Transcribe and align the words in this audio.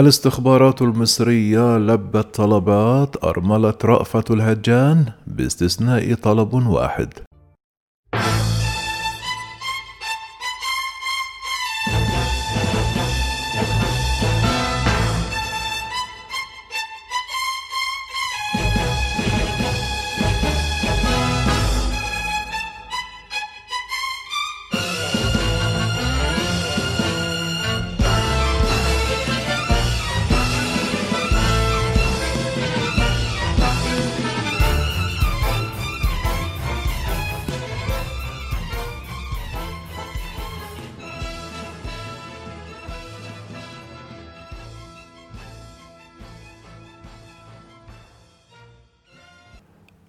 الاستخبارات 0.00 0.82
المصرية 0.82 1.78
لبت 1.78 2.34
طلبات 2.34 3.24
أرملة 3.24 3.74
رأفت 3.84 4.30
الهجان 4.30 5.04
باستثناء 5.26 6.14
طلب 6.14 6.54
واحد. 6.54 7.08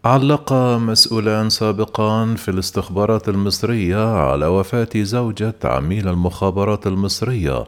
علق 0.06 0.54
مسؤولان 0.78 1.50
سابقان 1.50 2.36
في 2.36 2.52
الاستخبارات 2.52 3.30
المصرية 3.30 4.16
على 4.16 4.46
وفاة 4.46 4.90
زوجة 4.96 5.56
عميل 5.64 6.08
المخابرات 6.08 6.88
المصرية 6.88 7.64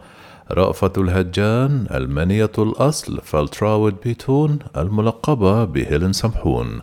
رأفة 0.51 0.91
الهجان 0.97 1.87
المنية 1.91 2.51
الأصل 2.57 3.21
فالتراود 3.23 3.95
بيتون 4.03 4.59
الملقبة 4.77 5.65
بهيلين 5.65 6.13
سمحون. 6.13 6.81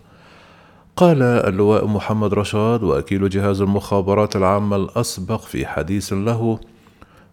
قال 0.96 1.22
اللواء 1.22 1.86
محمد 1.86 2.34
رشاد 2.34 2.82
وكيل 2.82 3.28
جهاز 3.28 3.60
المخابرات 3.60 4.36
العامة 4.36 4.76
الأسبق 4.76 5.40
في 5.40 5.66
حديث 5.66 6.12
له 6.12 6.60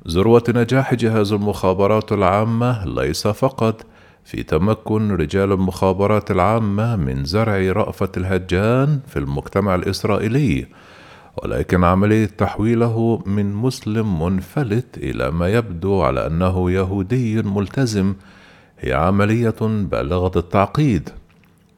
ذروة 0.07 0.43
نجاح 0.49 0.93
جهاز 0.93 1.33
المخابرات 1.33 2.11
العامة 2.11 2.85
ليس 2.85 3.27
فقط 3.27 3.85
في 4.25 4.43
تمكن 4.43 5.11
رجال 5.11 5.51
المخابرات 5.51 6.31
العامة 6.31 6.95
من 6.95 7.25
زرع 7.25 7.71
رأفة 7.71 8.11
الهجان 8.17 8.99
في 9.07 9.19
المجتمع 9.19 9.75
الإسرائيلي 9.75 10.67
ولكن 11.43 11.83
عملية 11.83 12.25
تحويله 12.25 13.23
من 13.25 13.53
مسلم 13.53 14.23
منفلت 14.23 14.97
إلى 14.97 15.31
ما 15.31 15.47
يبدو 15.47 16.01
على 16.01 16.27
أنه 16.27 16.71
يهودي 16.71 17.41
ملتزم 17.41 18.13
هي 18.79 18.93
عملية 18.93 19.55
بالغة 19.61 20.39
التعقيد. 20.39 21.09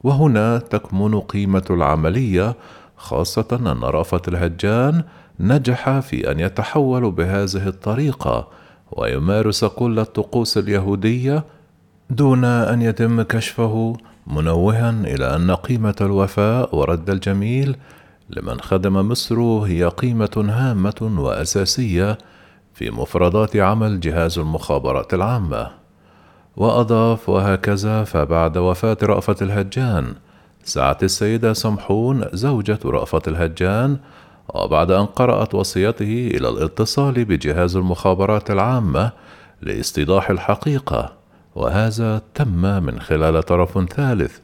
وهنا 0.02 0.58
تكمن 0.58 1.20
قيمة 1.20 1.64
العملية 1.70 2.56
خاصة 2.96 3.46
أن 3.52 3.84
رأفة 3.84 4.22
الهجان 4.28 5.04
نجح 5.40 5.98
في 5.98 6.30
أن 6.30 6.40
يتحول 6.40 7.10
بهذه 7.10 7.68
الطريقة 7.68 8.48
ويمارس 8.92 9.64
كل 9.64 9.98
الطقوس 9.98 10.58
اليهودية 10.58 11.44
دون 12.12 12.44
أن 12.44 12.82
يتم 12.82 13.22
كشفه 13.22 13.96
منوها 14.26 14.90
إلى 14.90 15.36
أن 15.36 15.50
قيمة 15.50 15.94
الوفاء 16.00 16.76
ورد 16.76 17.10
الجميل. 17.10 17.76
لمن 18.30 18.60
خدم 18.60 19.08
مصر 19.08 19.40
هي 19.40 19.84
قيمة 19.84 20.30
هامة 20.36 21.14
وأساسية 21.18 22.18
في 22.74 22.90
مفردات 22.90 23.56
عمل 23.56 24.00
جهاز 24.00 24.38
المخابرات 24.38 25.14
العامة. 25.14 25.70
وأضاف 26.56 27.28
وهكذا 27.28 28.04
فبعد 28.04 28.56
وفاة 28.56 28.98
رأفة 29.02 29.36
الهجان 29.42 30.14
سعت 30.64 31.02
السيدة 31.04 31.52
سمحون 31.52 32.24
زوجة 32.32 32.78
رأفة 32.84 33.22
الهجان 33.28 33.96
وبعد 34.54 34.90
أن 34.90 35.06
قرأت 35.06 35.54
وصيته 35.54 36.30
إلى 36.34 36.48
الاتصال 36.48 37.24
بجهاز 37.24 37.76
المخابرات 37.76 38.50
العامة 38.50 39.12
لاستيضاح 39.62 40.30
الحقيقة. 40.30 41.21
وهذا 41.54 42.22
تم 42.34 42.82
من 42.84 43.00
خلال 43.00 43.42
طرف 43.42 43.84
ثالث. 43.88 44.38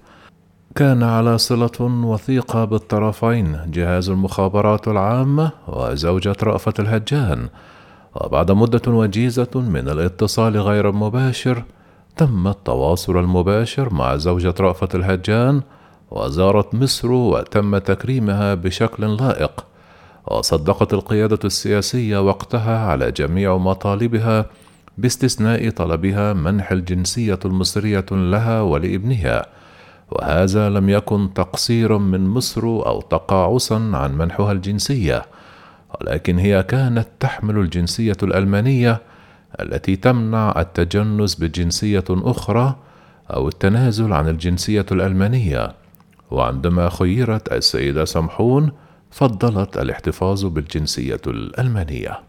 كان 0.75 1.03
على 1.03 1.39
صلة 1.39 1.81
وثيقة 1.81 2.65
بالطرفين 2.65 3.59
جهاز 3.67 4.11
المخابرات 4.11 4.89
العامة 4.89 5.51
وزوجة 5.69 6.37
رأفة 6.43 6.75
الهجان. 6.79 7.49
وبعد 8.15 8.51
مدة 8.53 8.93
وجيزة 8.93 9.51
من 9.55 9.89
الاتصال 9.89 10.57
غير 10.57 10.89
المباشر 10.89 11.65
تم 12.17 12.49
التواصل 12.49 13.17
المباشر 13.17 13.95
مع 13.95 14.17
زوجة 14.17 14.55
رأفة 14.61 14.89
الهجان 14.95 15.63
وزارت 16.11 16.75
مصر 16.75 17.13
وتم 17.13 17.79
تكريمها 17.79 18.55
بشكل 18.55 19.17
لائق. 19.17 19.65
وصدقت 20.27 20.95
القيادة 20.95 21.39
السياسية 21.45 22.19
وقتها 22.19 22.79
على 22.79 23.13
جميع 23.13 23.57
مطالبها 23.57 24.47
باستثناء 24.99 25.71
طلبها 25.71 26.33
منح 26.33 26.73
الجنسية 26.73 27.39
المصرية 27.45 28.07
لها 28.11 28.61
ولابنها 28.61 29.47
وهذا 30.11 30.69
لم 30.71 30.89
يكن 30.89 31.35
تقصيرا 31.35 31.99
من 31.99 32.29
مصر 32.29 32.63
أو 32.63 33.01
تقاعسا 33.01 33.91
عن 33.95 34.19
منحها 34.19 34.53
الجنسية 34.53 35.23
ولكن 36.01 36.39
هي 36.39 36.63
كانت 36.63 37.09
تحمل 37.21 37.59
الجنسية 37.59 38.17
الألمانية 38.23 39.03
التي 39.61 39.97
تمنع 39.97 40.55
التجنس 40.61 41.35
بجنسية 41.35 42.05
أخرى 42.11 42.77
أو 43.31 43.49
التنازل 43.49 44.13
عن 44.13 44.29
الجنسية 44.29 44.87
الألمانية. 44.93 45.73
وعندما 46.31 46.89
خيرت 46.89 47.53
السيدة 47.53 48.05
سمحون 48.05 48.73
فضلت 49.11 49.79
الاحتفاظ 49.79 50.45
بالجنسية 50.45 51.21
الألمانية. 51.27 52.28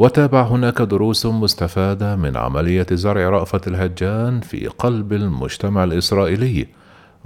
وتابع 0.00 0.42
هناك 0.42 0.82
دروس 0.82 1.26
مستفادة 1.26 2.16
من 2.16 2.36
عملية 2.36 2.86
زرع 2.92 3.28
رأفة 3.28 3.60
الهجان 3.66 4.40
في 4.40 4.66
قلب 4.66 5.12
المجتمع 5.12 5.84
الإسرائيلي 5.84 6.66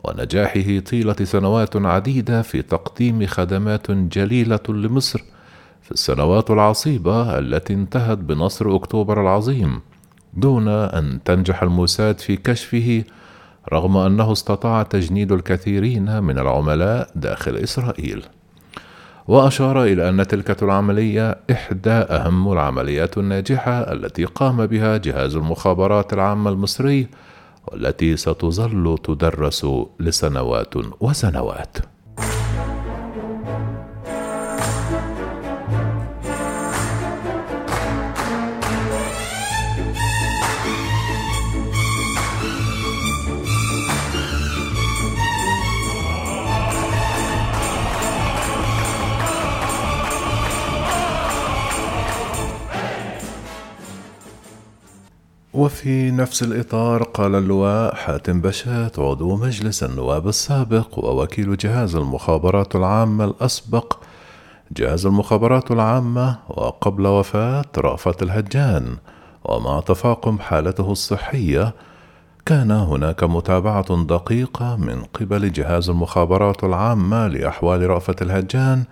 ونجاحه 0.04 0.78
طيلة 0.78 1.16
سنوات 1.22 1.76
عديدة 1.76 2.42
في 2.42 2.62
تقديم 2.62 3.26
خدمات 3.26 3.90
جليلة 3.90 4.60
لمصر 4.68 5.22
في 5.82 5.92
السنوات 5.92 6.50
العصيبة 6.50 7.38
التي 7.38 7.74
انتهت 7.74 8.18
بنصر 8.18 8.76
أكتوبر 8.76 9.20
العظيم 9.22 9.80
دون 10.32 10.68
أن 10.68 11.20
تنجح 11.24 11.62
الموساد 11.62 12.18
في 12.18 12.36
كشفه 12.36 13.04
رغم 13.72 13.96
أنه 13.96 14.32
استطاع 14.32 14.82
تجنيد 14.82 15.32
الكثيرين 15.32 16.22
من 16.22 16.38
العملاء 16.38 17.10
داخل 17.14 17.56
إسرائيل. 17.56 18.24
وأشار 19.28 19.84
إلى 19.84 20.08
أن 20.08 20.26
تلك 20.26 20.62
العملية 20.62 21.38
إحدى 21.50 21.90
أهم 21.90 22.52
العمليات 22.52 23.18
الناجحة 23.18 23.92
التي 23.92 24.24
قام 24.24 24.66
بها 24.66 24.96
جهاز 24.96 25.36
المخابرات 25.36 26.12
العامة 26.12 26.50
المصري 26.50 27.06
والتي 27.68 28.16
ستظل 28.16 28.98
تدرس 29.04 29.66
لسنوات 30.00 30.74
وسنوات. 31.00 31.93
وفي 55.54 56.10
نفس 56.10 56.42
الإطار 56.42 57.02
قال 57.02 57.34
اللواء 57.34 57.94
حاتم 57.94 58.40
بشات 58.40 58.98
عضو 58.98 59.36
مجلس 59.36 59.82
النواب 59.82 60.28
السابق 60.28 60.98
ووكيل 60.98 61.56
جهاز 61.56 61.96
المخابرات 61.96 62.76
العامة 62.76 63.24
الأسبق. 63.24 63.98
جهاز 64.76 65.06
المخابرات 65.06 65.70
العامة 65.70 66.38
وقبل 66.48 67.06
وفاة 67.06 67.64
رأفت 67.78 68.22
الهجان. 68.22 68.96
ومع 69.44 69.80
تفاقم 69.80 70.38
حالته 70.38 70.92
الصحية 70.92 71.74
كان 72.46 72.70
هناك 72.70 73.24
متابعة 73.24 74.04
دقيقة 74.04 74.76
من 74.76 75.02
قبل 75.04 75.52
جهاز 75.52 75.90
المخابرات 75.90 76.64
العامة 76.64 77.28
لأحوال 77.28 77.90
رأفت 77.90 78.22
الهجان 78.22 78.84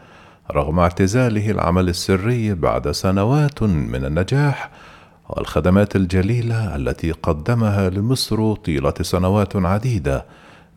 رغم 0.52 0.78
اعتزاله 0.78 1.50
العمل 1.50 1.88
السري 1.88 2.54
بعد 2.54 2.90
سنوات 2.90 3.62
من 3.62 4.04
النجاح. 4.04 4.70
والخدمات 5.36 5.96
الجليلة 5.96 6.76
التي 6.76 7.12
قدمها 7.12 7.90
لمصر 7.90 8.54
طيلة 8.54 8.94
سنوات 9.00 9.56
عديدة 9.56 10.24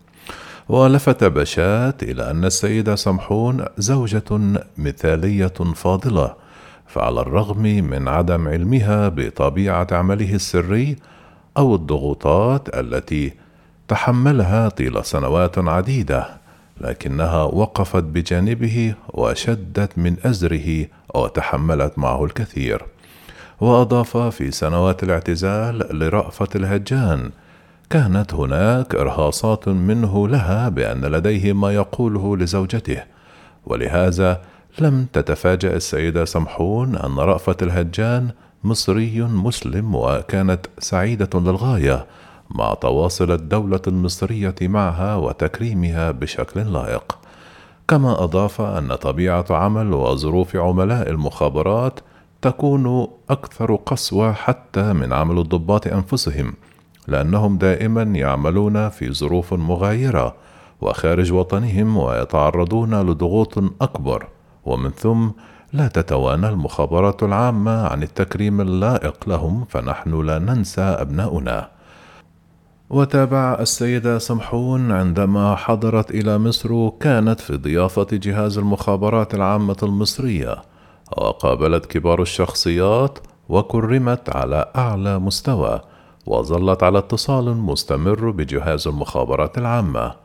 ولفت 0.69 1.23
بشات 1.23 2.03
إلى 2.03 2.31
أن 2.31 2.45
السيدة 2.45 2.95
سمحون 2.95 3.65
زوجة 3.77 4.39
مثالية 4.77 5.53
فاضلة 5.75 6.35
فعلى 6.87 7.21
الرغم 7.21 7.63
من 7.63 8.07
عدم 8.07 8.47
علمها 8.47 9.09
بطبيعة 9.09 9.87
عمله 9.91 10.35
السري 10.35 10.95
أو 11.57 11.75
الضغوطات 11.75 12.77
التي 12.79 13.33
تحملها 13.87 14.69
طيل 14.69 15.05
سنوات 15.05 15.57
عديدة 15.57 16.25
لكنها 16.81 17.43
وقفت 17.43 18.03
بجانبه 18.03 18.93
وشدت 19.09 19.97
من 19.97 20.15
أزره 20.25 20.85
وتحملت 21.15 21.99
معه 21.99 22.25
الكثير. 22.25 22.85
وأضاف 23.61 24.17
في 24.17 24.51
سنوات 24.51 25.03
الاعتزال 25.03 25.99
لرأفة 25.99 26.47
الهجان 26.55 27.31
كانت 27.89 28.33
هناك 28.33 28.95
إرهاصات 28.95 29.67
منه 29.67 30.27
لها 30.27 30.69
بأن 30.69 31.05
لديه 31.05 31.53
ما 31.53 31.73
يقوله 31.73 32.37
لزوجته 32.37 33.03
ولهذا 33.65 34.41
لم 34.79 35.07
تتفاجأ 35.13 35.75
السيدة 35.75 36.25
سمحون 36.25 36.95
أن 36.95 37.15
رأفة 37.15 37.55
الهجان 37.61 38.29
مصري 38.63 39.21
مسلم 39.21 39.95
وكانت 39.95 40.65
سعيدة 40.79 41.39
للغاية 41.39 42.05
مع 42.49 42.73
تواصل 42.73 43.31
الدولة 43.31 43.81
المصرية 43.87 44.55
معها 44.61 45.15
وتكريمها 45.15 46.11
بشكل 46.11 46.73
لائق. 46.73 47.17
كما 47.87 48.23
أضاف 48.23 48.61
أن 48.61 48.95
طبيعة 48.95 49.45
عمل 49.49 49.93
وظروف 49.93 50.55
عملاء 50.55 51.09
المخابرات 51.09 51.99
تكون 52.41 53.07
أكثر 53.29 53.75
قسوة 53.75 54.33
حتى 54.33 54.93
من 54.93 55.13
عمل 55.13 55.39
الضباط 55.39 55.87
أنفسهم 55.87 56.53
لأنهم 57.07 57.57
دائما 57.57 58.03
يعملون 58.03 58.89
في 58.89 59.13
ظروف 59.13 59.53
مغايرة 59.53 60.35
وخارج 60.81 61.31
وطنهم 61.31 61.97
ويتعرضون 61.97 63.01
لضغوط 63.01 63.57
أكبر 63.81 64.27
ومن 64.65 64.89
ثم 64.89 65.27
لا 65.73 65.87
تتوانى 65.87 66.49
المخابرات 66.49 67.23
العامة 67.23 67.87
عن 67.87 68.03
التكريم 68.03 68.61
اللائق 68.61 69.29
لهم 69.29 69.65
فنحن 69.65 70.25
لا 70.25 70.39
ننسى 70.39 70.81
أبناؤنا. 70.81 71.69
وتابع 72.89 73.57
السيدة 73.59 74.17
سمحون 74.17 74.91
عندما 74.91 75.55
حضرت 75.55 76.11
إلى 76.11 76.37
مصر 76.37 76.89
كانت 76.89 77.39
في 77.39 77.57
ضيافة 77.57 78.07
جهاز 78.11 78.57
المخابرات 78.57 79.33
العامة 79.35 79.77
المصرية 79.83 80.61
وقابلت 81.17 81.85
كبار 81.85 82.21
الشخصيات 82.21 83.19
وكرمت 83.49 84.35
على 84.35 84.71
أعلى 84.75 85.19
مستوى 85.19 85.81
وظلت 86.25 86.83
على 86.83 86.97
اتصال 86.97 87.57
مستمر 87.57 88.31
بجهاز 88.31 88.87
المخابرات 88.87 89.57
العامة 89.57 90.15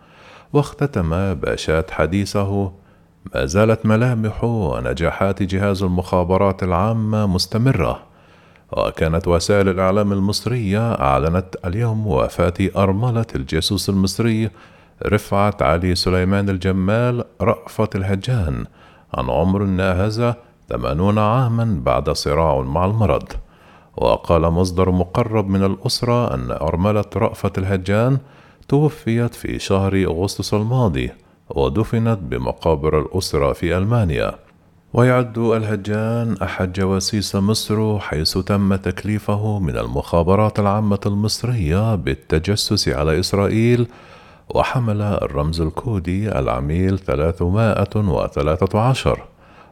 واختتم 0.53 1.35
باشات 1.35 1.91
حديثه 1.91 2.73
ما 3.33 3.47
زالت 3.47 3.87
ملامح 3.87 4.45
ونجاحات 4.45 5.43
جهاز 5.43 5.83
المخابرات 5.83 6.63
العامة 6.63 7.27
مستمرة 7.27 8.03
وكانت 8.73 9.29
وسائل 9.29 9.69
الإعلام 9.69 10.13
المصرية 10.13 10.93
أعلنت 10.93 11.57
اليوم 11.65 12.07
وفاة 12.07 12.55
أرملة 12.77 13.27
الجاسوس 13.35 13.89
المصري 13.89 14.51
رفعت 15.07 15.63
علي 15.63 15.95
سليمان 15.95 16.49
الجمال 16.49 17.25
رأفة 17.41 17.89
الهجان 17.95 18.65
عن 19.15 19.31
عمر 19.31 19.63
ناهز 19.63 20.33
ثمانون 20.69 21.19
عاما 21.19 21.81
بعد 21.85 22.11
صراع 22.11 22.61
مع 22.61 22.85
المرض. 22.85 23.29
وقال 23.97 24.43
مصدر 24.43 24.91
مقرب 24.91 25.49
من 25.49 25.65
الأسرة 25.65 26.35
أن 26.35 26.51
أرملة 26.51 27.05
رأفة 27.17 27.53
الهجان 27.59 28.19
توفيت 28.69 29.35
في 29.35 29.59
شهر 29.59 30.05
أغسطس 30.05 30.55
الماضي 30.55 31.11
ودفنت 31.51 32.19
بمقابر 32.19 32.99
الأسرة 33.01 33.53
في 33.53 33.77
ألمانيا. 33.77 34.35
ويعد 34.95 35.39
الهجان 35.39 36.37
أحد 36.43 36.73
جواسيس 36.73 37.37
مصر 37.37 37.99
حيث 37.99 38.39
تم 38.39 38.75
تكليفه 38.75 39.59
من 39.59 39.79
المخابرات 39.79 40.59
العامة 40.59 41.01
المصرية 41.07 41.95
بالتجسس 41.95 42.89
على 42.89 43.21
إسرائيل 43.21 43.87
وحمل 44.55 45.03
الرمز 45.03 45.61
الكودي 45.61 46.39
العميل 46.39 46.99
313 46.99 49.25